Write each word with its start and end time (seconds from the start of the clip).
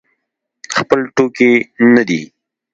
خپل 0.75 0.99
ټوکي 1.15 1.51
نه 1.95 2.03
دی. 2.07 2.21